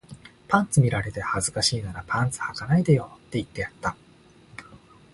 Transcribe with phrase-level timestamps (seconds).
[0.47, 3.95] パンツ見られて恥ずかしいならパンツ履かないでよって言ってやった